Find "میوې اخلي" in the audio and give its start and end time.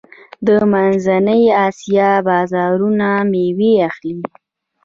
3.31-4.19